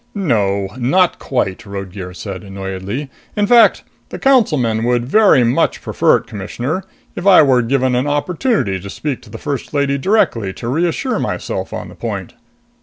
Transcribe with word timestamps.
"No, 0.15 0.69
not 0.79 1.19
quite," 1.19 1.63
Roadgear 1.63 2.15
said 2.15 2.41
annoyedly. 2.43 3.11
"In 3.35 3.45
fact, 3.45 3.83
the 4.09 4.17
Councilmen 4.17 4.83
would 4.83 5.05
very 5.05 5.43
much 5.43 5.79
prefer 5.79 6.15
it, 6.15 6.25
Commissioner, 6.25 6.83
if 7.15 7.27
I 7.27 7.43
were 7.43 7.61
given 7.61 7.93
an 7.93 8.07
opportunity 8.07 8.79
to 8.79 8.89
speak 8.89 9.21
to 9.21 9.29
the 9.29 9.37
First 9.37 9.75
Lady 9.75 9.99
directly 9.99 10.53
to 10.53 10.67
reassure 10.67 11.19
myself 11.19 11.71
on 11.71 11.87
the 11.89 11.93
point." 11.93 12.33